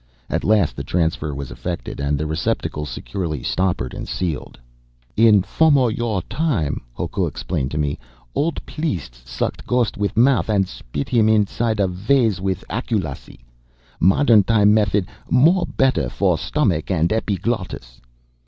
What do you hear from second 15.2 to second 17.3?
more better for stomach and